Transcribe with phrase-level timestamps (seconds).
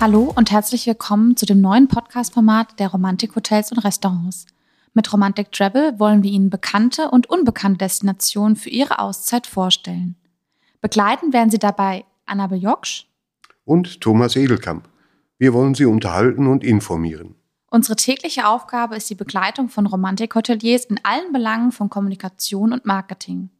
[0.00, 4.46] Hallo und herzlich willkommen zu dem neuen Podcast-Format der Romantik-Hotels und Restaurants.
[4.94, 10.16] Mit Romantic Travel wollen wir Ihnen bekannte und unbekannte Destinationen für Ihre Auszeit vorstellen.
[10.80, 13.08] Begleiten werden Sie dabei Anna Joksch
[13.66, 14.88] und Thomas Edelkamp.
[15.36, 17.34] Wir wollen Sie unterhalten und informieren.
[17.70, 23.50] Unsere tägliche Aufgabe ist die Begleitung von Romantik-Hoteliers in allen Belangen von Kommunikation und Marketing.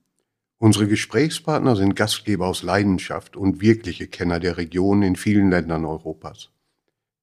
[0.63, 6.51] Unsere Gesprächspartner sind Gastgeber aus Leidenschaft und wirkliche Kenner der Region in vielen Ländern Europas.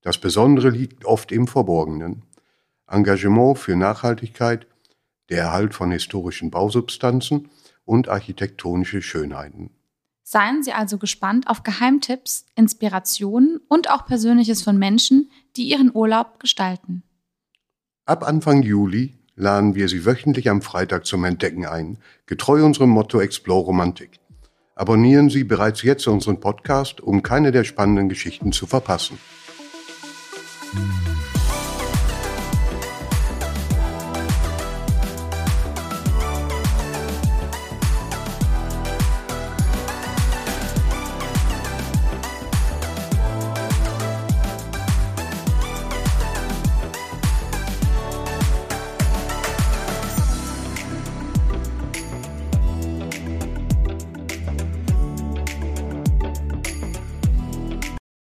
[0.01, 2.23] Das Besondere liegt oft im Verborgenen.
[2.87, 4.65] Engagement für Nachhaltigkeit,
[5.29, 7.51] der Erhalt von historischen Bausubstanzen
[7.85, 9.69] und architektonische Schönheiten.
[10.23, 16.39] Seien Sie also gespannt auf Geheimtipps, Inspirationen und auch Persönliches von Menschen, die Ihren Urlaub
[16.39, 17.03] gestalten.
[18.05, 23.21] Ab Anfang Juli laden wir Sie wöchentlich am Freitag zum Entdecken ein, getreu unserem Motto
[23.21, 24.19] Explore Romantik.
[24.75, 29.17] Abonnieren Sie bereits jetzt unseren Podcast, um keine der spannenden Geschichten zu verpassen.